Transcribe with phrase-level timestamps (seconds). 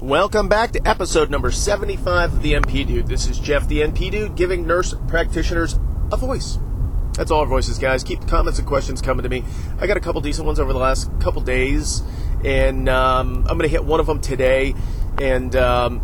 [0.00, 3.06] Welcome back to episode number 75 of the NP Dude.
[3.06, 5.78] This is Jeff, the NP Dude, giving nurse practitioners
[6.10, 6.56] a voice.
[7.12, 8.02] That's all our voices, guys.
[8.02, 9.44] Keep the comments and questions coming to me.
[9.78, 12.02] I got a couple decent ones over the last couple days,
[12.42, 14.74] and um, I'm going to hit one of them today,
[15.20, 16.00] and um,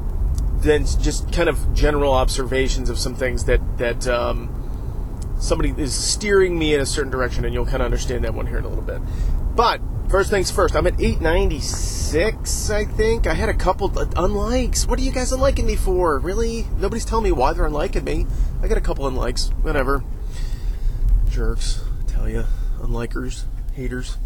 [0.56, 6.58] then just kind of general observations of some things that that um, somebody is steering
[6.58, 8.68] me in a certain direction, and you'll kind of understand that one here in a
[8.68, 9.00] little bit.
[9.56, 13.26] But first things first, I'm at 896, I think.
[13.26, 14.86] I had a couple unlikes.
[14.86, 16.18] What are you guys unliking me for?
[16.18, 16.66] Really?
[16.78, 18.26] Nobody's telling me why they're unliking me.
[18.62, 19.52] I got a couple unlikes.
[19.62, 20.04] Whatever.
[21.28, 21.82] Jerks.
[22.00, 22.44] I tell you.
[22.78, 23.44] Unlikers.
[23.74, 24.16] Haters.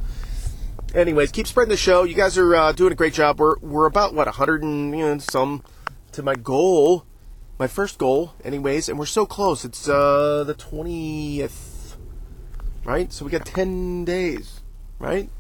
[0.95, 2.05] Anyways, keep spreading the show.
[2.05, 3.39] You guys are uh, doing a great job.
[3.39, 5.63] We're, we're about, what, 100 and you know, some
[6.13, 7.07] to my goal.
[7.59, 8.89] My first goal, anyways.
[8.89, 9.65] And we're so close.
[9.65, 11.97] It's uh, the 20th.
[12.85, 13.13] Right?
[13.13, 14.61] So we got 10 days.
[14.99, 15.31] Right?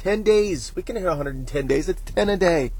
[0.00, 0.74] 10 days.
[0.74, 1.88] We can hit 110 days.
[1.88, 2.72] It's 10 a day.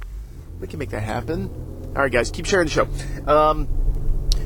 [0.58, 1.50] We can make that happen.
[1.94, 2.88] All right, guys, keep sharing the show.
[3.30, 3.68] Um,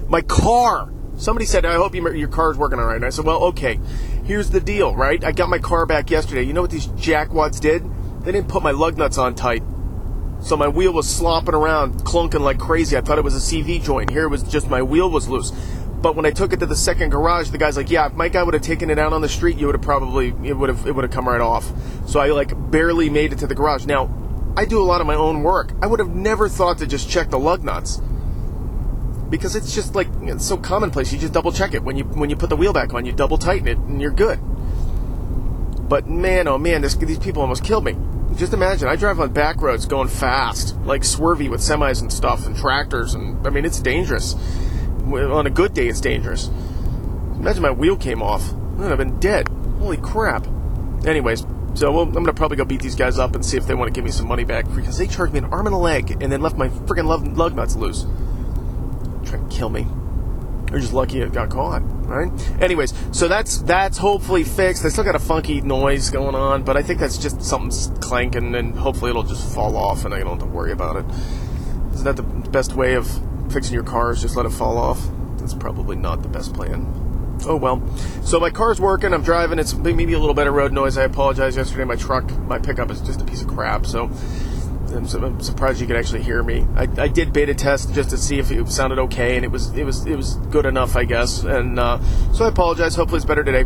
[0.08, 0.92] my car.
[1.16, 2.96] Somebody said, I hope you, your car's working all right.
[2.96, 3.78] And I said, well, okay.
[4.24, 5.22] Here's the deal, right?
[5.22, 6.42] I got my car back yesterday.
[6.42, 7.84] You know what these jackwads did?
[8.24, 9.62] They didn't put my lug nuts on tight.
[10.40, 12.96] So my wheel was slopping around, clunking like crazy.
[12.96, 14.10] I thought it was a CV joint.
[14.10, 15.52] Here it was just my wheel was loose.
[16.04, 18.28] But when I took it to the second garage, the guy's like, "Yeah, if my
[18.28, 20.68] guy would have taken it out on the street, you would have probably it would
[20.68, 21.72] have it would have come right off."
[22.06, 23.86] So I like barely made it to the garage.
[23.86, 24.10] Now,
[24.54, 25.72] I do a lot of my own work.
[25.80, 28.02] I would have never thought to just check the lug nuts
[29.30, 31.10] because it's just like it's so commonplace.
[31.10, 33.06] You just double check it when you when you put the wheel back on.
[33.06, 34.38] You double tighten it, and you're good.
[35.88, 37.96] But man, oh man, this, these people almost killed me.
[38.36, 42.44] Just imagine, I drive on back roads going fast, like swervy with semis and stuff
[42.44, 44.36] and tractors, and I mean it's dangerous.
[45.12, 46.48] On a good day, it's dangerous.
[47.36, 48.54] Imagine my wheel came off.
[48.78, 49.48] I'd have been dead.
[49.78, 50.46] Holy crap.
[51.06, 53.74] Anyways, so we'll, I'm to probably go beat these guys up and see if they
[53.74, 55.78] want to give me some money back because they charged me an arm and a
[55.78, 58.06] leg and then left my freaking lug, lug nuts loose.
[59.28, 59.86] Trying to kill me.
[60.70, 62.32] They're just lucky it got caught, right?
[62.60, 64.84] Anyways, so that's that's hopefully fixed.
[64.84, 68.54] I still got a funky noise going on, but I think that's just something clanking,
[68.54, 71.04] and hopefully it'll just fall off, and I don't have to worry about it.
[71.94, 73.06] Isn't that the best way of
[73.50, 74.12] fixing your car?
[74.12, 75.00] Is just let it fall off?
[75.38, 76.86] That's probably not the best plan.
[77.46, 77.82] Oh well.
[78.22, 79.12] So my car's working.
[79.12, 79.58] I'm driving.
[79.58, 80.96] It's maybe a little of road noise.
[80.96, 81.56] I apologize.
[81.56, 83.86] Yesterday, my truck, my pickup is just a piece of crap.
[83.86, 84.10] So
[84.94, 86.66] I'm, I'm surprised you could actually hear me.
[86.76, 89.76] I, I, did beta test just to see if it sounded okay, and it was
[89.76, 91.42] it was it was good enough, I guess.
[91.42, 91.98] And uh,
[92.32, 92.94] so I apologize.
[92.94, 93.64] Hopefully, it's better today.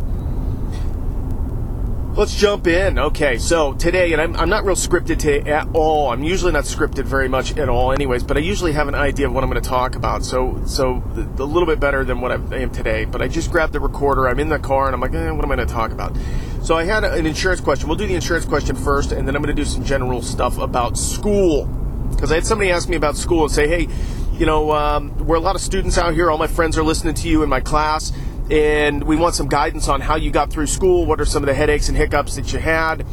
[2.19, 2.99] Let's jump in.
[2.99, 6.11] Okay, so today, and I'm, I'm not real scripted today at all.
[6.11, 8.25] I'm usually not scripted very much at all, anyways.
[8.25, 10.25] But I usually have an idea of what I'm going to talk about.
[10.25, 13.05] So, so a little bit better than what I am today.
[13.05, 14.29] But I just grabbed the recorder.
[14.29, 16.17] I'm in the car, and I'm like, eh, what am I going to talk about?
[16.65, 17.89] So I had an insurance question.
[17.89, 20.59] We'll do the insurance question first, and then I'm going to do some general stuff
[20.59, 21.67] about school.
[22.11, 23.87] Because I had somebody ask me about school and say, hey,
[24.33, 26.33] you know, um, we're a lot of students out here.
[26.33, 28.11] All my friends are listening to you in my class
[28.51, 31.07] and we want some guidance on how you got through school.
[31.07, 33.07] What are some of the headaches and hiccups that you had?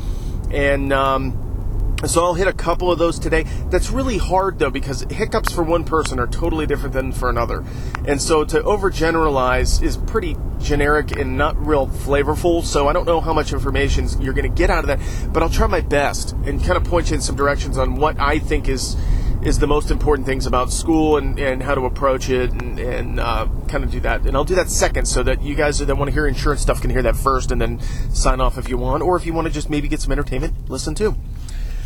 [0.52, 3.44] And um, so I'll hit a couple of those today.
[3.70, 7.64] That's really hard though because hiccups for one person are totally different than for another.
[8.08, 12.64] And so to overgeneralize is pretty generic and not real flavorful.
[12.64, 15.42] So I don't know how much information you're going to get out of that, but
[15.42, 18.40] I'll try my best and kind of point you in some directions on what I
[18.40, 18.96] think is
[19.46, 23.20] is the most important things about school and, and how to approach it and, and
[23.20, 24.26] uh, kind of do that.
[24.26, 26.82] And I'll do that second so that you guys that want to hear insurance stuff
[26.82, 27.80] can hear that first and then
[28.12, 29.04] sign off if you want.
[29.04, 31.16] Or if you want to just maybe get some entertainment, listen too.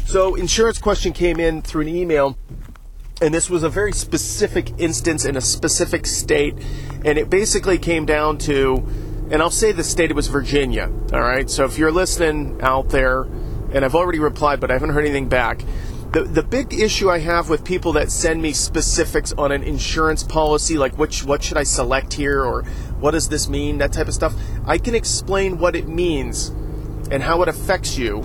[0.06, 2.38] So, insurance question came in through an email
[3.22, 6.56] and this was a very specific instance in a specific state
[7.04, 8.78] and it basically came down to
[9.30, 12.90] and I'll say the state it was Virginia all right so if you're listening out
[12.90, 13.24] there
[13.74, 15.62] and I've already replied but I haven't heard anything back
[16.12, 20.24] the, the big issue I have with people that send me specifics on an insurance
[20.24, 22.64] policy, like which what should I select here or
[23.00, 24.34] what does this mean, that type of stuff,
[24.66, 26.50] I can explain what it means
[27.12, 28.22] and how it affects you,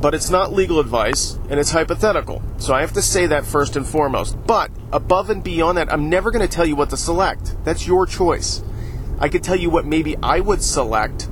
[0.00, 2.42] but it's not legal advice and it's hypothetical.
[2.58, 4.36] So I have to say that first and foremost.
[4.46, 7.56] But above and beyond that, I'm never going to tell you what to select.
[7.64, 8.62] That's your choice.
[9.18, 11.27] I could tell you what maybe I would select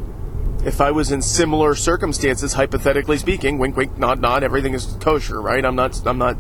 [0.66, 5.40] if I was in similar circumstances, hypothetically speaking, wink, wink, nod, nod, everything is kosher,
[5.40, 5.64] right?
[5.64, 6.36] I'm not, I'm not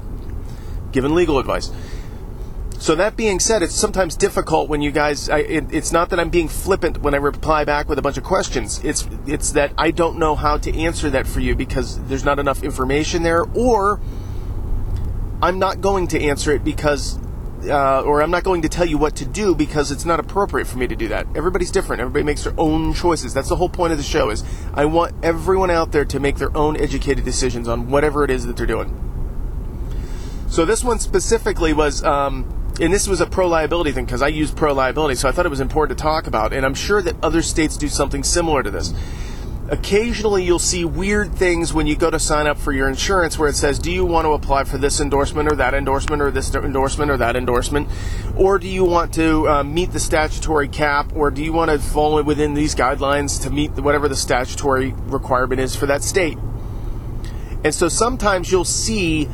[0.90, 1.70] giving legal advice.
[2.78, 5.30] So that being said, it's sometimes difficult when you guys.
[5.30, 8.18] I, it, it's not that I'm being flippant when I reply back with a bunch
[8.18, 8.84] of questions.
[8.84, 12.38] It's it's that I don't know how to answer that for you because there's not
[12.38, 13.98] enough information there, or
[15.40, 17.18] I'm not going to answer it because
[17.64, 20.66] uh, or I'm not going to tell you what to do because it's not appropriate
[20.66, 21.26] for me to do that.
[21.34, 22.00] Everybody's different.
[22.00, 23.34] Everybody makes their own choices.
[23.34, 24.30] That's the whole point of the show.
[24.30, 24.44] Is
[24.74, 28.46] I want everyone out there to make their own educated decisions on whatever it is
[28.46, 29.02] that they're doing.
[30.48, 34.28] So this one specifically was, um, and this was a pro liability thing because I
[34.28, 36.52] use pro liability, so I thought it was important to talk about.
[36.52, 38.94] And I'm sure that other states do something similar to this.
[39.68, 43.48] Occasionally, you'll see weird things when you go to sign up for your insurance where
[43.48, 46.54] it says, Do you want to apply for this endorsement or that endorsement or this
[46.54, 47.88] endorsement or that endorsement?
[48.36, 51.80] Or do you want to uh, meet the statutory cap or do you want to
[51.80, 56.38] fall within these guidelines to meet whatever the statutory requirement is for that state?
[57.64, 59.28] And so sometimes you'll see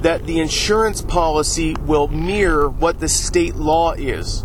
[0.00, 4.44] that the insurance policy will mirror what the state law is.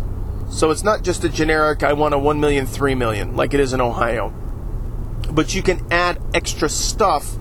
[0.50, 3.58] So it's not just a generic, I want a 1 million, 3 million, like it
[3.58, 4.32] is in Ohio
[5.34, 7.34] but you can add extra stuff.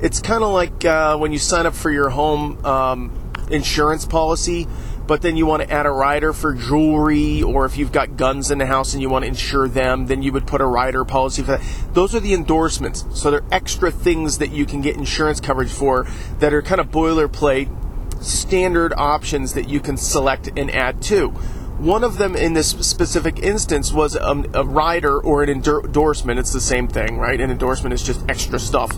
[0.00, 4.68] It's kind of like uh, when you sign up for your home um, insurance policy,
[5.08, 8.50] but then you want to add a rider for jewelry, or if you've got guns
[8.50, 11.04] in the house and you want to insure them, then you would put a rider
[11.04, 11.62] policy for that.
[11.94, 13.06] Those are the endorsements.
[13.14, 16.06] So they're extra things that you can get insurance coverage for
[16.40, 17.74] that are kind of boilerplate,
[18.22, 21.32] standard options that you can select and add to.
[21.78, 26.40] One of them in this specific instance was a, um, a rider or an endorsement.
[26.40, 27.40] It's the same thing, right?
[27.40, 28.96] An endorsement is just extra stuff.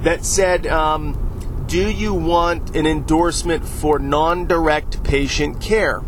[0.00, 6.02] That said, um, do you want an endorsement for non direct patient care?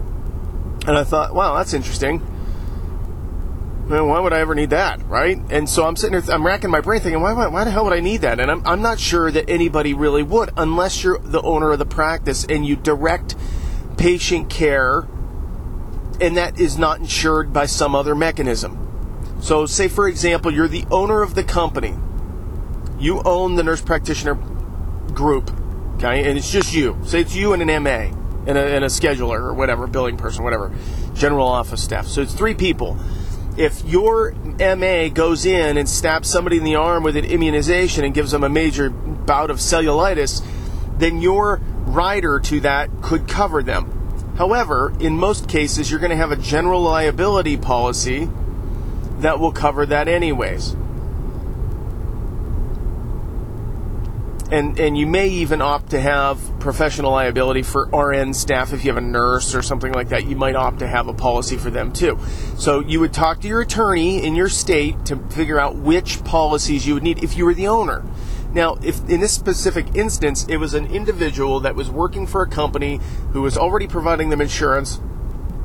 [0.86, 2.20] And I thought, wow, that's interesting.
[3.88, 5.38] Well, why would I ever need that, right?
[5.48, 7.84] And so I'm sitting there, I'm racking my brain thinking, why, why, why the hell
[7.84, 8.38] would I need that?
[8.38, 11.86] And I'm, I'm not sure that anybody really would, unless you're the owner of the
[11.86, 13.34] practice and you direct
[13.96, 15.08] patient care
[16.20, 18.80] and that is not insured by some other mechanism.
[19.40, 21.94] So, say for example, you're the owner of the company,
[22.98, 24.34] you own the nurse practitioner
[25.12, 25.50] group,
[25.96, 26.98] okay, and it's just you.
[27.04, 28.16] Say it's you and an MA
[28.46, 30.72] and a, and a scheduler or whatever, billing person, whatever,
[31.14, 32.06] general office staff.
[32.06, 32.98] So it's three people.
[33.56, 38.12] If your MA goes in and stabs somebody in the arm with an immunization and
[38.12, 40.44] gives them a major bout of cellulitis,
[40.98, 44.03] then your rider to that could cover them
[44.36, 48.28] However, in most cases, you're going to have a general liability policy
[49.18, 50.76] that will cover that anyways.
[54.50, 58.90] And, and you may even opt to have professional liability for RN staff if you
[58.92, 60.26] have a nurse or something like that.
[60.26, 62.18] You might opt to have a policy for them too.
[62.56, 66.86] So you would talk to your attorney in your state to figure out which policies
[66.86, 68.04] you would need if you were the owner.
[68.54, 72.48] Now, if in this specific instance, it was an individual that was working for a
[72.48, 73.00] company
[73.32, 75.00] who was already providing them insurance,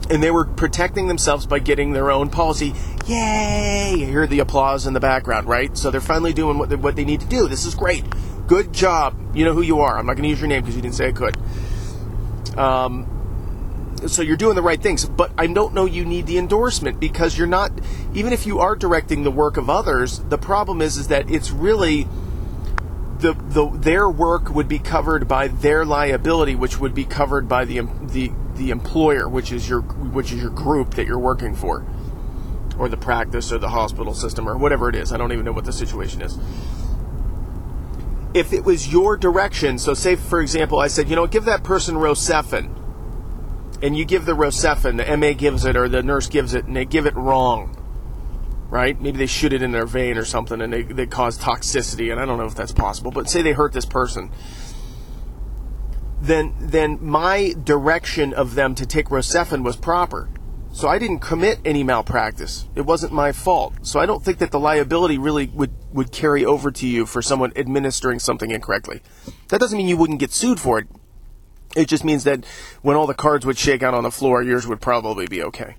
[0.09, 2.73] and they were protecting themselves by getting their own policy.
[3.05, 3.95] Yay!
[3.95, 5.77] You hear the applause in the background, right?
[5.77, 7.47] So they're finally doing what they, what they need to do.
[7.47, 8.03] This is great.
[8.47, 9.15] Good job.
[9.35, 9.97] You know who you are.
[9.97, 11.37] I'm not going to use your name because you didn't say I could.
[12.57, 16.99] Um, so you're doing the right things, but I don't know you need the endorsement
[16.99, 17.71] because you're not.
[18.15, 21.51] Even if you are directing the work of others, the problem is is that it's
[21.51, 22.07] really
[23.19, 27.65] the, the their work would be covered by their liability, which would be covered by
[27.65, 31.85] the the the employer, which is your which is your group that you're working for,
[32.77, 35.11] or the practice or the hospital system or whatever it is.
[35.11, 36.37] I don't even know what the situation is.
[38.33, 41.63] If it was your direction, so say for example, I said, you know, give that
[41.63, 42.73] person Rocephin,
[43.81, 46.75] and you give the Rocephin, the MA gives it or the nurse gives it, and
[46.75, 47.78] they give it wrong
[48.69, 48.99] right?
[48.99, 52.19] Maybe they shoot it in their vein or something and they, they cause toxicity, and
[52.19, 54.31] I don't know if that's possible, but say they hurt this person.
[56.21, 60.29] Then, then my direction of them to take Rocephin was proper.
[60.71, 62.67] So I didn't commit any malpractice.
[62.75, 63.73] It wasn't my fault.
[63.81, 67.21] So I don't think that the liability really would, would carry over to you for
[67.21, 69.01] someone administering something incorrectly.
[69.47, 70.87] That doesn't mean you wouldn't get sued for it.
[71.75, 72.45] It just means that
[72.81, 75.75] when all the cards would shake out on the floor, yours would probably be okay.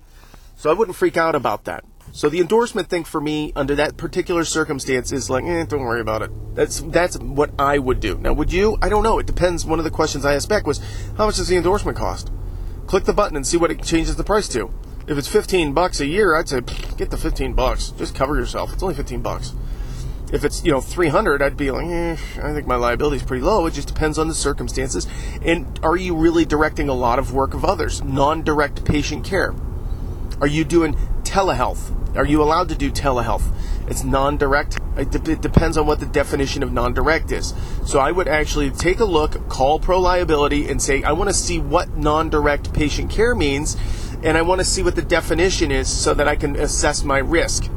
[0.55, 1.85] So I wouldn't freak out about that.
[2.13, 6.01] So the endorsement thing for me under that particular circumstance is like, eh, don't worry
[6.01, 6.55] about it.
[6.55, 8.17] That's that's what I would do.
[8.17, 8.77] Now, would you?
[8.81, 9.17] I don't know.
[9.19, 9.65] It depends.
[9.65, 10.79] One of the questions I asked back was,
[11.17, 12.29] how much does the endorsement cost?
[12.85, 14.73] Click the button and see what it changes the price to.
[15.07, 16.59] If it's 15 bucks a year, I'd say
[16.97, 17.91] get the 15 bucks.
[17.91, 18.73] Just cover yourself.
[18.73, 19.53] It's only 15 bucks.
[20.33, 23.43] If it's you know 300, I'd be like, eh, I think my liability is pretty
[23.43, 23.65] low.
[23.67, 25.07] It just depends on the circumstances.
[25.41, 28.03] And are you really directing a lot of work of others?
[28.03, 29.55] Non-direct patient care.
[30.41, 30.97] Are you doing
[31.31, 32.15] telehealth?
[32.17, 33.53] Are you allowed to do telehealth?
[33.87, 34.77] It's non direct.
[34.97, 37.53] It, de- it, depends on what the definition of non direct is.
[37.85, 41.33] So I would actually take a look, call pro liability, and say, I want to
[41.33, 43.77] see what non direct patient care means,
[44.23, 47.19] and I want to see what the definition is so that I can assess my
[47.19, 47.69] risk.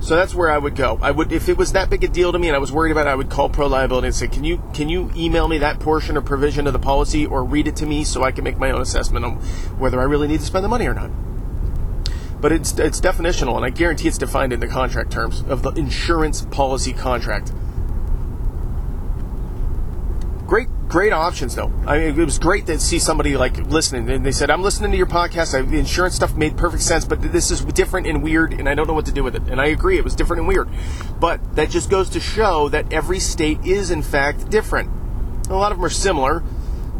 [0.00, 0.98] So that's where I would go.
[1.00, 2.90] I would, if it was that big a deal to me and I was worried
[2.90, 5.58] about it, I would call pro liability and say, "Can you can you email me
[5.58, 8.42] that portion or provision of the policy, or read it to me so I can
[8.42, 9.36] make my own assessment on
[9.78, 11.10] whether I really need to spend the money or not."
[12.44, 15.70] But it's it's definitional, and I guarantee it's defined in the contract terms of the
[15.70, 17.50] insurance policy contract.
[20.46, 21.72] Great great options though.
[21.86, 24.90] I mean, it was great to see somebody like listening, and they said, "I'm listening
[24.90, 25.58] to your podcast.
[25.58, 28.74] I, the insurance stuff made perfect sense, but this is different and weird, and I
[28.74, 30.68] don't know what to do with it." And I agree, it was different and weird,
[31.18, 34.90] but that just goes to show that every state is in fact different.
[35.48, 36.42] A lot of them are similar,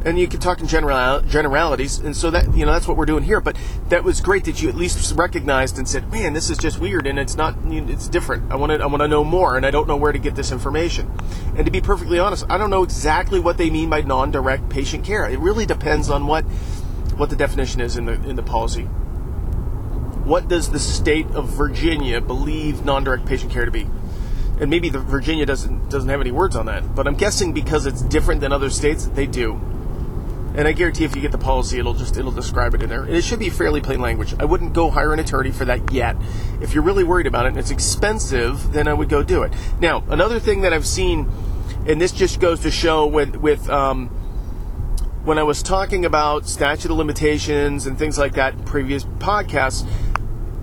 [0.05, 3.07] and you can talk in general generalities, and so that you know that's what we're
[3.07, 3.41] doing here.
[3.41, 3.57] But
[3.89, 7.07] that was great that you at least recognized and said, "Man, this is just weird,
[7.07, 8.53] and it's not, it's different.
[8.53, 10.35] I want to, I want to know more, and I don't know where to get
[10.35, 11.11] this information."
[11.57, 15.05] And to be perfectly honest, I don't know exactly what they mean by non-direct patient
[15.05, 15.29] care.
[15.29, 16.45] It really depends on what
[17.17, 18.83] what the definition is in the in the policy.
[20.25, 23.87] What does the state of Virginia believe non-direct patient care to be?
[24.59, 27.87] And maybe the Virginia doesn't doesn't have any words on that, but I'm guessing because
[27.87, 29.61] it's different than other states, they do.
[30.55, 33.03] And I guarantee if you get the policy, it'll just it'll describe it in there.
[33.03, 34.35] And it should be fairly plain language.
[34.39, 36.17] I wouldn't go hire an attorney for that yet.
[36.61, 39.53] If you're really worried about it and it's expensive, then I would go do it.
[39.81, 41.29] Now, another thing that I've seen,
[41.87, 44.09] and this just goes to show with with um,
[45.25, 49.89] when I was talking about statute of limitations and things like that in previous podcasts,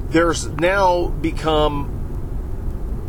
[0.09, 2.00] there's now become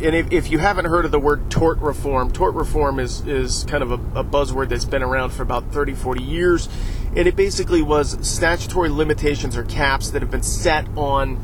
[0.01, 3.63] and if, if, you haven't heard of the word tort reform, tort reform is, is
[3.65, 6.67] kind of a, a, buzzword that's been around for about 30, 40 years.
[7.15, 11.39] And it basically was statutory limitations or caps that have been set on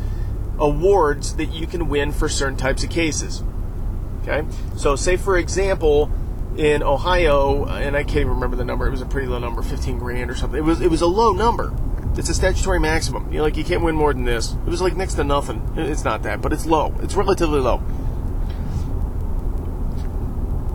[0.57, 3.43] awards that you can win for certain types of cases.
[4.23, 4.45] Okay?
[4.75, 6.11] So, say for example,
[6.57, 9.61] in Ohio, and I can't even remember the number, it was a pretty low number,
[9.61, 10.57] 15 grand or something.
[10.57, 11.71] It was, it was a low number.
[12.17, 13.31] It's a statutory maximum.
[13.31, 14.53] You know, like you can't win more than this.
[14.53, 15.61] It was like next to nothing.
[15.77, 16.95] It's not that, but it's low.
[17.01, 17.81] It's relatively low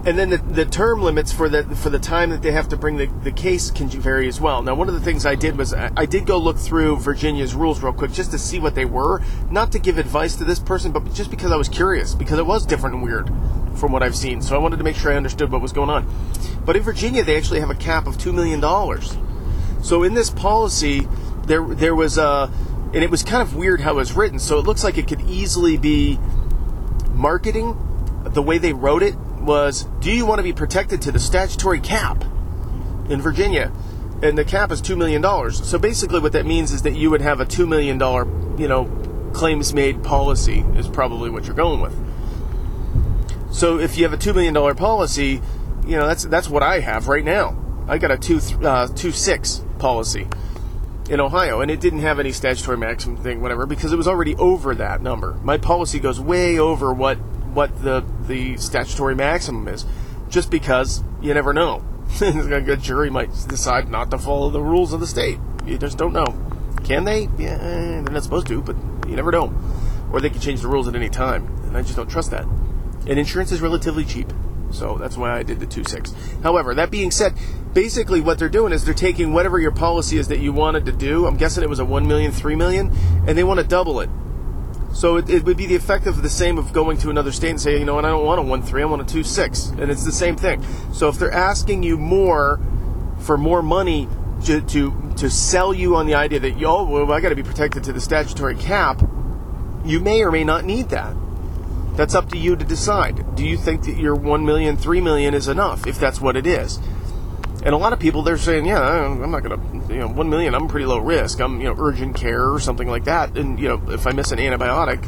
[0.06, 2.76] and then the, the term limits for the for the time that they have to
[2.76, 4.62] bring the, the case can vary as well.
[4.62, 7.54] Now, one of the things I did was I, I, did go look through Virginia's
[7.54, 10.58] rules real quick just to see what they were, not to give advice to this
[10.58, 13.30] person, but just because I was curious because it was different and weird
[13.76, 14.42] from what I've seen.
[14.42, 16.06] So I wanted to make sure I understood what was going on.
[16.66, 19.16] But in Virginia, they actually have a cap of two million dollars.
[19.82, 21.08] So in this policy,
[21.46, 22.50] there there was a
[22.92, 24.38] and it was kind of weird how it was written.
[24.38, 26.18] So it looks like it could easily be
[27.14, 27.80] marketing
[28.24, 31.80] the way they wrote it was do you want to be protected to the statutory
[31.80, 32.24] cap
[33.08, 33.72] in Virginia?
[34.22, 35.22] And the cap is $2 million.
[35.52, 37.98] So basically, what that means is that you would have a $2 million,
[38.58, 38.86] you know,
[39.34, 41.94] claims made policy, is probably what you're going with.
[43.52, 45.42] So if you have a $2 million policy,
[45.86, 47.56] you know, that's, that's what I have right now.
[47.86, 50.26] I got a 2 uh, two, six policy
[51.10, 54.34] in Ohio, and it didn't have any statutory maximum thing, whatever, because it was already
[54.36, 55.34] over that number.
[55.42, 57.18] My policy goes way over what
[57.54, 59.84] what the the statutory maximum is,
[60.28, 61.84] just because you never know.
[62.20, 65.38] a good jury might decide not to follow the rules of the state.
[65.64, 66.26] You just don't know.
[66.84, 67.28] Can they?
[67.38, 68.76] Yeah, they're not supposed to, but
[69.08, 69.54] you never know.
[70.12, 72.44] Or they can change the rules at any time, and I just don't trust that.
[73.06, 74.32] And insurance is relatively cheap,
[74.70, 76.14] so that's why I did the two six.
[76.42, 77.34] However, that being said,
[77.72, 80.92] basically what they're doing is they're taking whatever your policy is that you wanted to
[80.92, 81.26] do.
[81.26, 82.92] I'm guessing it was a one million, three million,
[83.26, 84.10] and they want to double it
[84.94, 87.50] so it, it, would be the effect of the same of going to another state
[87.50, 89.24] and saying, you know, and I don't want a one three, I want a two
[89.24, 90.64] six, and it's the same thing.
[90.92, 92.60] So if they're asking you more
[93.18, 94.08] for more money
[94.44, 97.42] to to, to sell you on the idea that oh, well, I got to be
[97.42, 99.02] protected to the statutory cap,
[99.84, 101.16] you may or may not need that.
[101.96, 103.36] That's up to you to decide.
[103.36, 105.86] Do you think that your one million, three million is enough?
[105.86, 106.78] If that's what it is.
[107.64, 110.28] And a lot of people, they're saying, yeah, I'm not going to, you know, one
[110.28, 111.40] million, I'm pretty low risk.
[111.40, 113.38] I'm, you know, urgent care or something like that.
[113.38, 115.02] And, you know, if I miss an antibiotic,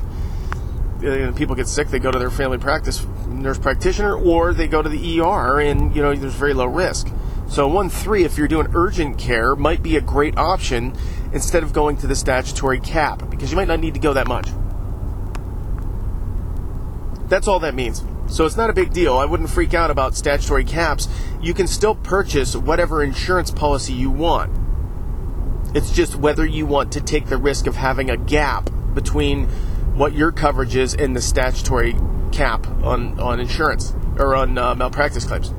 [1.36, 4.88] people get sick, they go to their family practice nurse practitioner or they go to
[4.88, 7.08] the ER and, you know, there's very low risk.
[7.48, 10.94] So one three, if you're doing urgent care, might be a great option
[11.32, 14.26] instead of going to the statutory cap because you might not need to go that
[14.26, 14.48] much.
[17.28, 18.02] That's all that means.
[18.28, 19.16] So it's not a big deal.
[19.16, 21.08] I wouldn't freak out about statutory caps.
[21.40, 24.52] You can still purchase whatever insurance policy you want.
[25.74, 29.46] It's just whether you want to take the risk of having a gap between
[29.94, 31.94] what your coverage is and the statutory
[32.32, 35.52] cap on, on insurance or on uh, malpractice claims.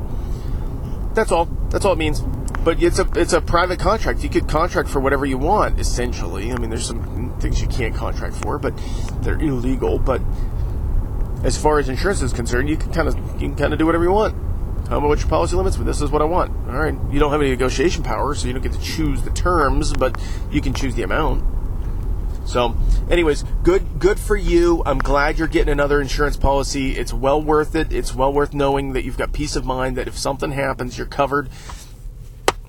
[1.13, 1.45] That's all.
[1.69, 2.21] That's all it means.
[2.63, 4.23] But it's a it's a private contract.
[4.23, 5.79] You could contract for whatever you want.
[5.79, 8.73] Essentially, I mean, there's some things you can't contract for, but
[9.21, 9.97] they're illegal.
[9.97, 10.21] But
[11.43, 13.85] as far as insurance is concerned, you can kind of you can kind of do
[13.85, 14.35] whatever you want.
[14.89, 16.51] Me what your policy limits, but this is what I want.
[16.69, 19.31] All right, you don't have any negotiation power, so you don't get to choose the
[19.31, 20.17] terms, but
[20.49, 21.43] you can choose the amount.
[22.47, 22.73] So,
[23.09, 24.81] anyways, good good for you.
[24.85, 26.91] I'm glad you're getting another insurance policy.
[26.91, 27.91] It's well worth it.
[27.91, 31.07] It's well worth knowing that you've got peace of mind that if something happens, you're
[31.07, 31.49] covered,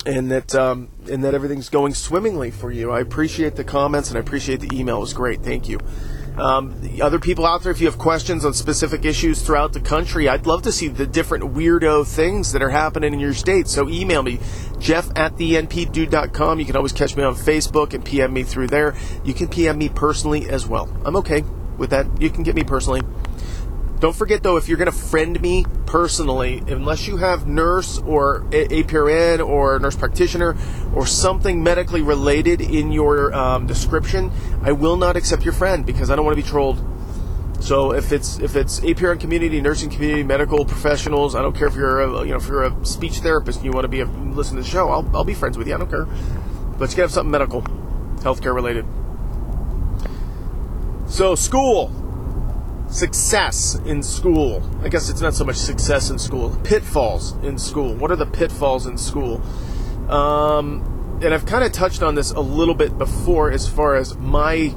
[0.04, 2.90] and that um, and that everything's going swimmingly for you.
[2.90, 4.96] I appreciate the comments and I appreciate the email.
[4.96, 5.42] It was great.
[5.42, 5.78] Thank you.
[6.40, 10.28] Um, other people out there, if you have questions on specific issues throughout the country,
[10.28, 13.68] I'd love to see the different weirdo things that are happening in your state.
[13.68, 14.38] So email me,
[14.78, 16.60] jeff at thenpdude.com.
[16.60, 18.94] You can always catch me on Facebook and PM me through there.
[19.24, 20.88] You can PM me personally as well.
[21.04, 21.42] I'm okay
[21.76, 22.06] with that.
[22.20, 23.02] You can get me personally.
[24.00, 28.42] Don't forget though, if you're going to friend me personally, unless you have nurse or
[28.50, 30.56] APRN or nurse practitioner
[30.94, 34.30] or something medically related in your um, description,
[34.62, 36.84] I will not accept your friend because I don't want to be trolled.
[37.58, 41.74] So if it's if it's APRN community, nursing community, medical professionals, I don't care if
[41.74, 44.04] you're a, you know if you're a speech therapist and you want to be a,
[44.04, 45.74] listen to the show, I'll, I'll be friends with you.
[45.74, 46.04] I don't care,
[46.78, 47.62] but you gotta have something medical,
[48.22, 48.86] healthcare related.
[51.08, 51.90] So school
[52.90, 54.62] success in school.
[54.82, 57.94] I guess it's not so much success in school, pitfalls in school.
[57.94, 59.42] What are the pitfalls in school?
[60.10, 64.16] Um, and I've kind of touched on this a little bit before as far as
[64.16, 64.74] my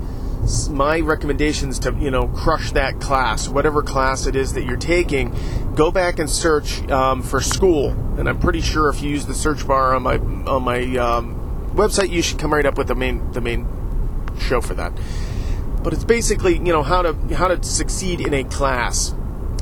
[0.71, 5.31] my recommendations to you know crush that class whatever class it is that you're taking
[5.75, 9.35] go back and search um, for school and i'm pretty sure if you use the
[9.35, 12.95] search bar on my on my um, website you should come right up with the
[12.95, 13.67] main the main
[14.39, 14.91] show for that
[15.83, 19.15] but it's basically you know how to how to succeed in a class,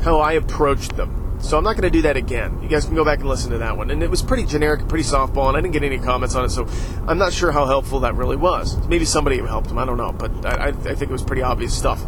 [0.03, 1.19] how I approached them.
[1.41, 2.61] So I'm not going to do that again.
[2.61, 3.91] You guys can go back and listen to that one.
[3.91, 6.49] And it was pretty generic, pretty softball, and I didn't get any comments on it,
[6.49, 6.67] so
[7.07, 8.75] I'm not sure how helpful that really was.
[8.89, 11.75] Maybe somebody helped them, I don't know, but I, I think it was pretty obvious
[11.75, 12.03] stuff.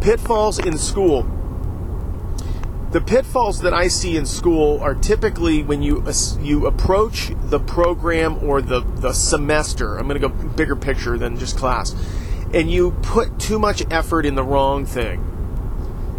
[0.00, 1.26] Pitfalls in school.
[2.90, 6.02] The pitfalls that I see in school are typically when you
[6.40, 9.98] you approach the program or the, the semester.
[9.98, 11.94] I'm going to go bigger picture than just class
[12.52, 15.24] and you put too much effort in the wrong thing.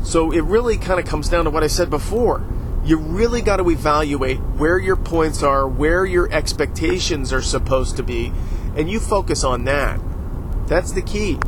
[0.03, 2.45] So it really kind of comes down to what I said before.
[2.85, 8.03] You really got to evaluate where your points are, where your expectations are supposed to
[8.03, 8.31] be,
[8.75, 9.99] and you focus on that.
[10.67, 11.39] That's the key.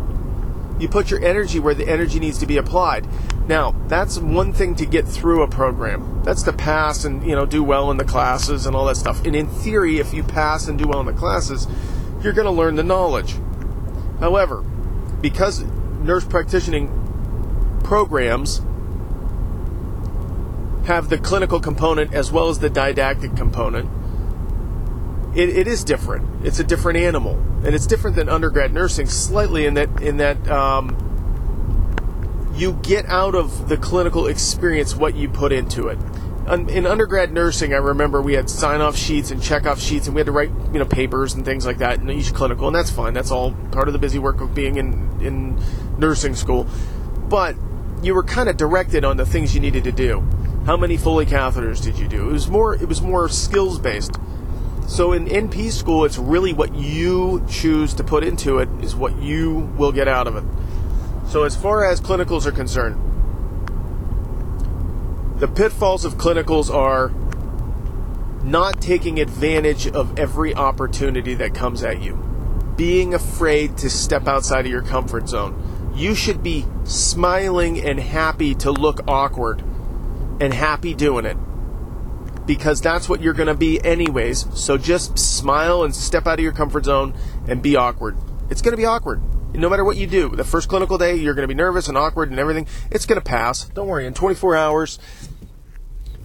[0.80, 3.08] You put your energy where the energy needs to be applied.
[3.48, 6.22] Now, that's one thing to get through a program.
[6.24, 9.24] That's to pass and, you know, do well in the classes and all that stuff.
[9.26, 11.68] And in theory, if you pass and do well in the classes,
[12.22, 13.36] you're going to learn the knowledge.
[14.22, 14.62] However,
[15.20, 15.64] because
[16.04, 16.88] nurse practicing
[17.84, 18.62] programs
[20.86, 23.90] have the clinical component as well as the didactic component,
[25.36, 26.46] it, it is different.
[26.46, 27.34] It's a different animal,
[27.66, 30.96] and it's different than undergrad nursing slightly in that in that um,
[32.56, 35.98] you get out of the clinical experience what you put into it
[36.48, 40.16] in undergrad nursing, I remember we had sign off sheets and check off sheets, and
[40.16, 42.76] we had to write you know papers and things like that in each clinical, and
[42.76, 43.14] that's fine.
[43.14, 45.62] That's all part of the busy work of being in in
[45.98, 46.68] nursing school.
[47.30, 47.56] But
[48.02, 50.22] you were kind of directed on the things you needed to do.
[50.66, 52.30] How many Foley catheters did you do?
[52.30, 54.18] It was more it was more skills based.
[54.88, 59.22] So in NP school, it's really what you choose to put into it is what
[59.22, 60.44] you will get out of it.
[61.30, 62.98] So as far as clinicals are concerned,
[65.42, 67.10] the pitfalls of clinicals are
[68.44, 72.16] not taking advantage of every opportunity that comes at you,
[72.78, 75.92] being afraid to step outside of your comfort zone.
[75.96, 79.62] You should be smiling and happy to look awkward
[80.40, 81.38] and happy doing it
[82.46, 84.46] because that's what you're going to be, anyways.
[84.54, 87.16] So just smile and step out of your comfort zone
[87.48, 88.16] and be awkward.
[88.52, 89.24] It's going to be awkward.
[89.54, 91.98] No matter what you do, the first clinical day, you're going to be nervous and
[91.98, 92.68] awkward and everything.
[92.90, 93.66] It's going to pass.
[93.66, 94.06] Don't worry.
[94.06, 94.98] In 24 hours,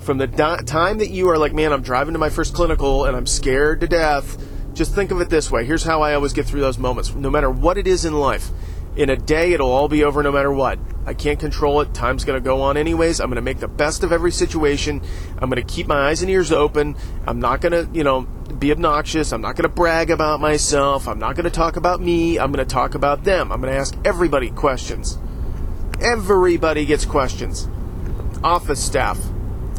[0.06, 3.16] from the time that you are like, man, I'm driving to my first clinical and
[3.16, 4.40] I'm scared to death,
[4.72, 5.64] just think of it this way.
[5.64, 7.12] Here's how I always get through those moments.
[7.12, 8.50] No matter what it is in life,
[8.94, 10.78] in a day, it'll all be over no matter what.
[11.04, 11.92] I can't control it.
[11.92, 13.20] Time's going to go on anyways.
[13.20, 15.02] I'm going to make the best of every situation.
[15.38, 16.96] I'm going to keep my eyes and ears open.
[17.26, 18.22] I'm not going to, you know,
[18.58, 19.32] be obnoxious.
[19.32, 21.08] I'm not going to brag about myself.
[21.08, 22.38] I'm not going to talk about me.
[22.38, 23.50] I'm going to talk about them.
[23.50, 25.18] I'm going to ask everybody questions.
[26.00, 27.68] Everybody gets questions.
[28.44, 29.18] Office staff,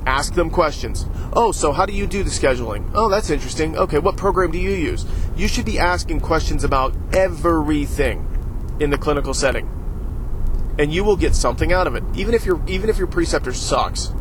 [0.08, 1.06] Ask them questions.
[1.34, 2.90] Oh, so how do you do the scheduling?
[2.96, 3.78] Oh, that's interesting.
[3.78, 5.06] Okay, what program do you use?
[5.36, 8.26] You should be asking questions about everything
[8.80, 9.70] in the clinical setting.
[10.80, 12.06] And you will get something out of it.
[12.16, 14.14] Even if your even if your preceptor sucks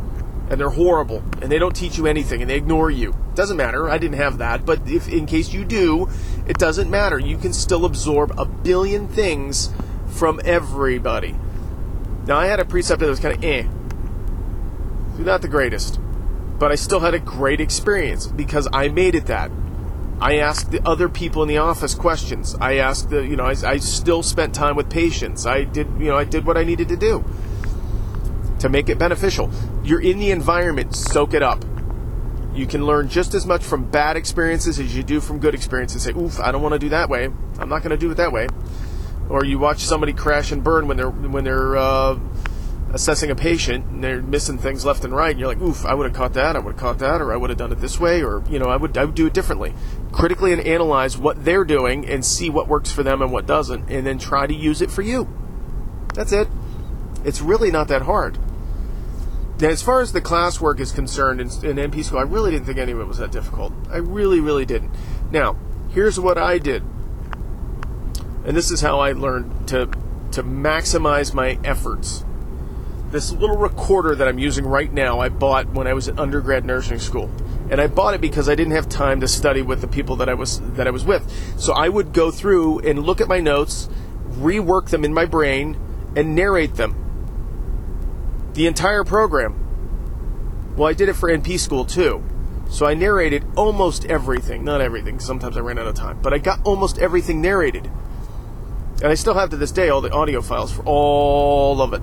[0.51, 3.15] and they're horrible and they don't teach you anything and they ignore you.
[3.37, 3.89] Doesn't matter.
[3.89, 6.09] I didn't have that, but if in case you do,
[6.49, 7.17] it doesn't matter.
[7.17, 9.71] You can still absorb a billion things
[10.09, 11.37] from everybody.
[12.27, 13.69] Now I had a preceptor that was kind of eh
[15.25, 15.99] not the greatest,
[16.59, 19.51] but I still had a great experience because I made it that.
[20.21, 22.55] I asked the other people in the office questions.
[22.61, 25.47] I asked the, you know, I, I still spent time with patients.
[25.47, 27.25] I did, you know, I did what I needed to do
[28.61, 29.51] to make it beneficial.
[29.85, 31.65] You're in the environment, soak it up.
[32.55, 36.03] You can learn just as much from bad experiences as you do from good experiences.
[36.03, 37.27] Say, oof, I don't want to do that way.
[37.59, 38.49] I'm not going to do it that way.
[39.29, 42.19] or you watch somebody crash and burn when they're when they're uh,
[42.97, 45.93] assessing a patient and they're missing things left and right and you're like oof i
[45.93, 47.81] would have caught that i would have caught that or i would have done it
[47.81, 49.75] this way or you know i would i would do it differently
[50.13, 53.91] critically and analyze what they're doing and see what works for them and what doesn't
[53.91, 55.29] and then try to use it for you
[56.15, 56.49] that's it
[57.23, 58.39] it's really not that hard
[59.59, 62.67] now, as far as the classwork is concerned in, in NP school, I really didn't
[62.67, 63.73] think any of it was that difficult.
[63.91, 64.91] I really, really didn't.
[65.31, 65.57] Now,
[65.89, 66.83] here's what I did,
[68.45, 69.87] and this is how I learned to
[70.33, 72.26] to maximize my efforts.
[73.11, 76.65] This little recorder that I'm using right now, I bought when I was at undergrad
[76.65, 77.31] nursing school,
[77.71, 80.29] and I bought it because I didn't have time to study with the people that
[80.29, 81.25] I was that I was with.
[81.59, 83.89] So I would go through and look at my notes,
[84.31, 85.77] rework them in my brain,
[86.17, 87.07] and narrate them
[88.57, 90.75] the entire program.
[90.77, 92.25] Well, I did it for NP school too.
[92.71, 94.65] So I narrated almost everything.
[94.65, 96.19] Not everything, sometimes I ran out of time.
[96.21, 97.89] But I got almost everything narrated.
[99.03, 102.03] And I still have to this day all the audio files for all of it.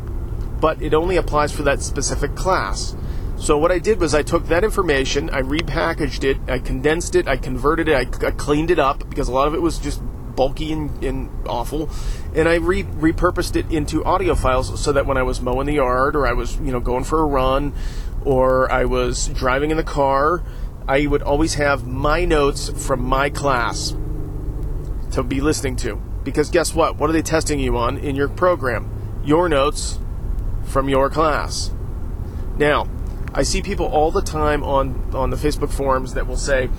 [0.63, 2.95] But it only applies for that specific class.
[3.35, 7.27] So what I did was I took that information, I repackaged it, I condensed it,
[7.27, 10.01] I converted it, I, I cleaned it up because a lot of it was just
[10.37, 11.89] bulky and, and awful,
[12.33, 15.73] and I re- repurposed it into audio files so that when I was mowing the
[15.73, 17.73] yard or I was you know going for a run
[18.23, 20.43] or I was driving in the car,
[20.87, 23.97] I would always have my notes from my class
[25.11, 25.97] to be listening to.
[26.23, 26.95] Because guess what?
[26.95, 28.89] What are they testing you on in your program?
[29.25, 29.99] Your notes
[30.65, 31.71] from your class.
[32.57, 32.87] Now,
[33.33, 36.69] I see people all the time on, on the Facebook forums that will say,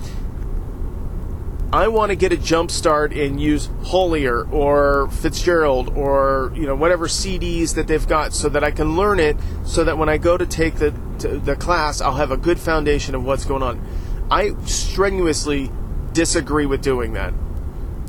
[1.73, 6.75] I want to get a jump start and use Hollier or Fitzgerald or you know
[6.75, 10.17] whatever CDs that they've got so that I can learn it so that when I
[10.17, 13.63] go to take the to the class I'll have a good foundation of what's going
[13.63, 13.85] on.
[14.31, 15.69] I strenuously
[16.13, 17.33] disagree with doing that.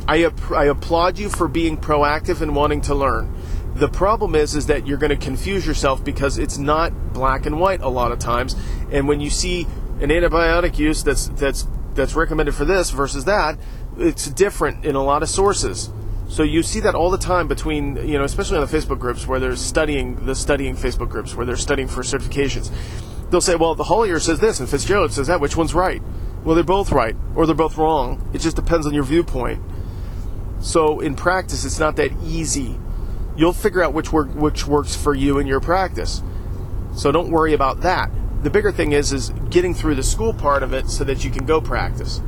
[0.08, 3.34] I, I applaud you for being proactive and wanting to learn.
[3.76, 7.60] The problem is is that you're going to confuse yourself because it's not black and
[7.60, 8.56] white a lot of times
[8.90, 9.66] and when you see
[10.00, 13.58] an antibiotic use that's that's that's recommended for this versus that,
[13.98, 15.90] it's different in a lot of sources.
[16.28, 19.26] So you see that all the time between, you know, especially on the Facebook groups
[19.26, 22.70] where they're studying the studying Facebook groups where they're studying for certifications.
[23.30, 25.40] They'll say, well, the Hollier says this and Fitzgerald says that.
[25.40, 26.02] Which one's right?
[26.44, 28.28] Well, they're both right or they're both wrong.
[28.32, 29.62] It just depends on your viewpoint.
[30.60, 32.78] So in practice, it's not that easy.
[33.36, 36.22] You'll figure out which work which works for you in your practice.
[36.94, 38.10] So don't worry about that.
[38.42, 41.30] The bigger thing is is getting through the school part of it so that you
[41.30, 42.18] can go practice.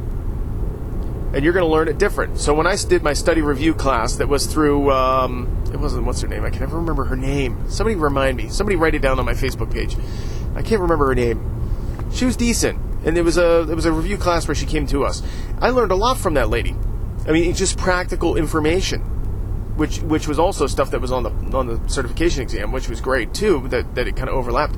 [1.32, 2.38] And you're going to learn it different.
[2.38, 6.20] So when i did my study review class that was through um, it wasn't what's
[6.20, 6.44] her name?
[6.44, 7.70] I can never remember her name.
[7.70, 8.48] Somebody remind me.
[8.48, 9.96] Somebody write it down on my facebook page.
[10.54, 12.10] I can't remember her name.
[12.12, 12.78] She was decent.
[13.04, 15.22] And it was a it was a review class where she came to us.
[15.60, 16.76] I learned a lot from that lady.
[17.26, 19.17] I mean it's just practical information
[19.78, 23.00] which which was also stuff that was on the on the certification exam which was
[23.00, 24.74] great too that, that it kind of overlapped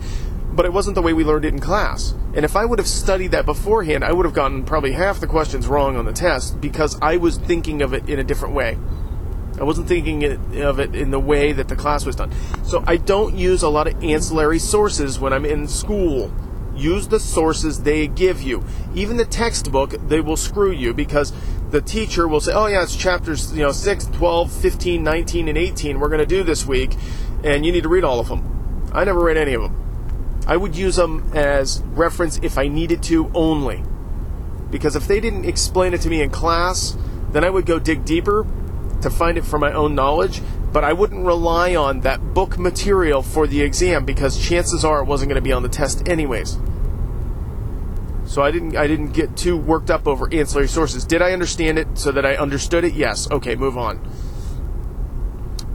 [0.53, 2.15] but it wasn't the way we learned it in class.
[2.35, 5.27] And if I would have studied that beforehand, I would have gotten probably half the
[5.27, 8.77] questions wrong on the test because I was thinking of it in a different way.
[9.59, 10.25] I wasn't thinking
[10.63, 12.33] of it in the way that the class was done.
[12.65, 16.33] So I don't use a lot of ancillary sources when I'm in school.
[16.75, 18.65] Use the sources they give you.
[18.95, 21.33] Even the textbook, they will screw you because
[21.71, 25.59] the teacher will say, "Oh yeah, it's chapters, you know, 6, 12, 15, 19 and
[25.59, 26.97] 18 we're going to do this week
[27.43, 29.77] and you need to read all of them." I never read any of them.
[30.47, 33.85] I would use them as reference if I needed to only.
[34.71, 36.97] Because if they didn't explain it to me in class,
[37.33, 38.47] then I would go dig deeper
[39.03, 43.23] to find it for my own knowledge, but I wouldn't rely on that book material
[43.23, 46.59] for the exam because chances are it wasn't going to be on the test anyways.
[48.31, 51.05] So I didn't I didn't get too worked up over ancillary sources.
[51.05, 52.95] Did I understand it so that I understood it?
[52.95, 53.29] Yes.
[53.29, 54.09] Okay, move on.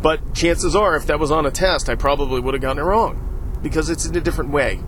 [0.01, 2.85] But chances are if that was on a test, I probably would have gotten it
[2.85, 4.79] wrong because it's in a different way.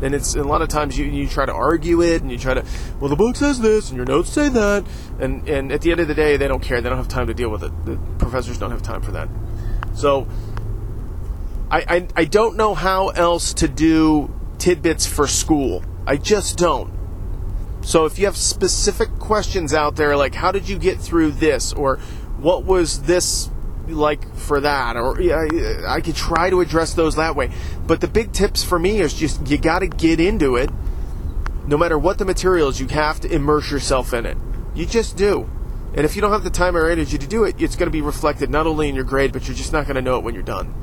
[0.00, 2.54] And it's a lot of times you, you try to argue it and you try
[2.54, 2.64] to,
[3.00, 4.86] well, the book says this and your notes say that.
[5.18, 6.80] And, and at the end of the day, they don't care.
[6.80, 7.72] They don't have time to deal with it.
[7.84, 9.28] The professors don't have time for that.
[9.92, 10.28] So
[11.68, 15.82] I, I, I don't know how else to do tidbits for school.
[16.06, 16.96] I just don't.
[17.88, 21.72] So if you have specific questions out there, like how did you get through this,
[21.72, 21.96] or
[22.36, 23.48] what was this
[23.86, 25.18] like for that, or
[25.88, 27.50] I could try to address those that way.
[27.86, 30.68] But the big tips for me is just you got to get into it.
[31.66, 34.36] No matter what the material is, you have to immerse yourself in it.
[34.74, 35.48] You just do.
[35.94, 37.90] And if you don't have the time or energy to do it, it's going to
[37.90, 40.24] be reflected not only in your grade, but you're just not going to know it
[40.24, 40.74] when you're done.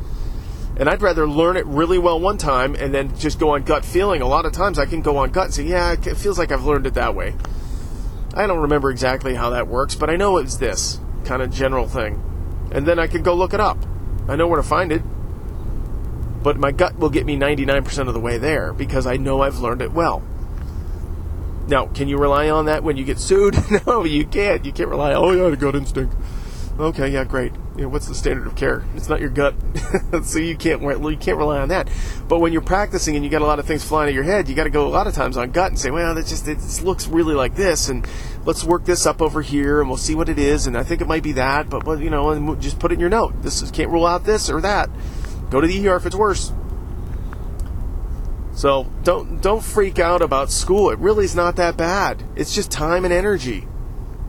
[0.78, 3.86] And I'd rather learn it really well one time and then just go on gut
[3.86, 4.22] feeling.
[4.22, 6.52] A lot of times I can go on gut and say, yeah, it feels like
[6.52, 7.36] I've learned it that way.
[8.34, 11.88] I don't remember exactly how that works, but I know it's this kind of general
[11.88, 12.22] thing
[12.72, 13.78] and then I can go look it up.
[14.28, 15.02] I know where to find it.
[16.44, 19.60] But my gut will get me 99% of the way there because I know I've
[19.60, 20.22] learned it well.
[21.68, 23.56] Now, can you rely on that when you get sued?
[23.88, 24.66] no, you can't.
[24.66, 25.14] You can't rely.
[25.14, 26.14] on, Oh, yeah, the gut instinct.
[26.78, 27.54] Okay, yeah, great.
[27.78, 28.84] You know, what's the standard of care?
[28.96, 29.56] It's not your gut,
[30.24, 31.90] so you can't you can't rely on that.
[32.28, 34.50] But when you're practicing and you got a lot of things flying at your head,
[34.50, 36.48] you got to go a lot of times on gut and say, well, that just
[36.50, 38.06] it looks really like this, and
[38.46, 40.68] let's work this up over here, and we'll see what it is.
[40.68, 43.00] And I think it might be that, but well, you know, just put it in
[43.00, 43.42] your note.
[43.42, 44.90] This is, can't rule out this or that.
[45.50, 46.52] Go to the ER if it's worse.
[48.54, 50.90] So don't don't freak out about school.
[50.90, 52.24] It really is not that bad.
[52.36, 53.68] It's just time and energy.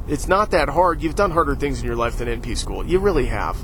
[0.09, 1.03] It's not that hard.
[1.03, 2.87] You've done harder things in your life than NP school.
[2.87, 3.57] You really have.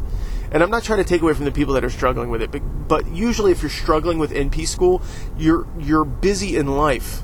[0.50, 2.50] And I'm not trying to take away from the people that are struggling with it,
[2.50, 5.00] but, but usually if you're struggling with NP school,
[5.38, 7.22] you're you're busy in life.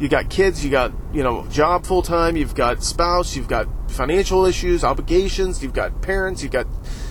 [0.00, 3.68] You got kids, you got, you know, job full time, you've got spouse, you've got
[3.90, 6.66] financial issues, obligations, you've got parents, you've got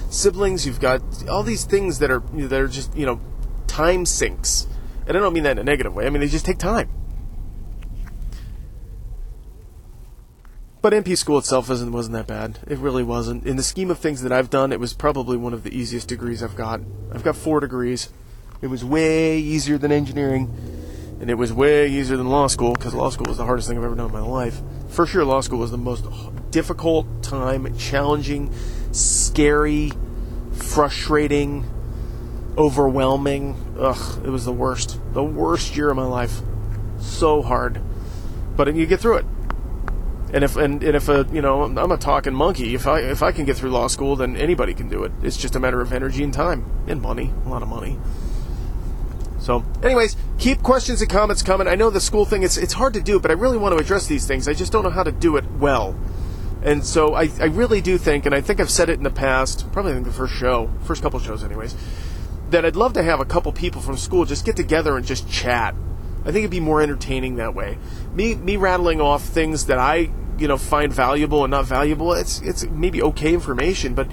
[0.10, 3.22] siblings, you've got all these things that are that are just, you know,
[3.68, 4.68] time sinks.
[5.06, 6.08] And I don't mean that in a negative way.
[6.08, 6.90] I mean they just take time.
[10.82, 12.58] But NP school itself wasn't, wasn't that bad.
[12.68, 13.46] It really wasn't.
[13.46, 16.08] In the scheme of things that I've done, it was probably one of the easiest
[16.08, 16.82] degrees I've got.
[17.14, 18.10] I've got four degrees.
[18.62, 20.52] It was way easier than engineering,
[21.20, 23.78] and it was way easier than law school, because law school was the hardest thing
[23.78, 24.60] I've ever done in my life.
[24.90, 26.06] For sure, law school was the most
[26.50, 28.52] difficult time, challenging,
[28.92, 29.92] scary,
[30.52, 31.64] frustrating,
[32.58, 33.56] overwhelming.
[33.80, 35.00] Ugh, it was the worst.
[35.14, 36.42] The worst year of my life.
[37.00, 37.82] So hard.
[38.56, 39.26] But you get through it.
[40.34, 42.74] And if and, and if a you know I'm a talking monkey.
[42.74, 45.12] If I if I can get through law school, then anybody can do it.
[45.22, 48.00] It's just a matter of energy and time and money, a lot of money.
[49.40, 51.68] So, anyways, keep questions and comments coming.
[51.68, 53.84] I know the school thing it's it's hard to do, but I really want to
[53.84, 54.48] address these things.
[54.48, 55.96] I just don't know how to do it well.
[56.64, 59.10] And so I, I really do think, and I think I've said it in the
[59.10, 61.76] past, probably in the first show, first couple shows, anyways,
[62.52, 65.30] that I'd love to have a couple people from school just get together and just
[65.30, 65.74] chat.
[66.22, 67.78] I think it'd be more entertaining that way.
[68.14, 72.14] Me me rattling off things that I you know find valuable and not valuable.
[72.14, 74.08] It's it's maybe okay information, but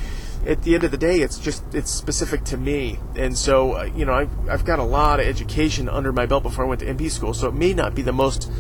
[0.46, 2.98] at the end of the day, it's just it's specific to me.
[3.16, 6.42] And so uh, you know I've, I've got a lot of education under my belt
[6.42, 8.50] before I went to NP school, so it may not be the most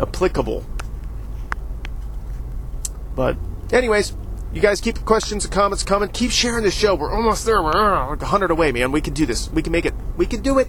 [0.00, 0.64] applicable.
[3.14, 3.36] But
[3.72, 4.14] anyways,
[4.52, 6.08] you guys keep questions and comments coming.
[6.10, 6.94] Keep sharing the show.
[6.94, 7.62] We're almost there.
[7.62, 8.92] We're uh, like 100 away, man.
[8.92, 9.50] We can do this.
[9.50, 9.94] We can make it.
[10.16, 10.68] We can do it.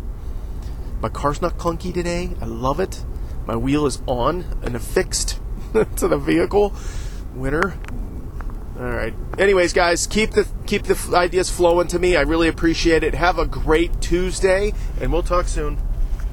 [1.01, 2.31] My car's not clunky today.
[2.41, 3.03] I love it.
[3.45, 5.39] My wheel is on and affixed.
[5.97, 6.73] to the vehicle.
[7.35, 7.77] Winner.
[8.79, 9.13] All right.
[9.37, 12.15] Anyways, guys, keep the keep the ideas flowing to me.
[12.15, 13.15] I really appreciate it.
[13.15, 15.79] Have a great Tuesday, and we'll talk soon.